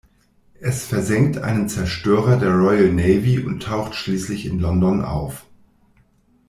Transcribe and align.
Es 0.59 0.83
versenkt 0.87 1.37
einen 1.37 1.69
Zerstörer 1.69 2.37
der 2.37 2.49
Royal 2.55 2.91
Navy 2.91 3.37
und 3.37 3.61
taucht 3.61 3.93
schließlich 3.93 4.47
in 4.47 4.59
London 4.59 5.03
auf. 5.05 5.45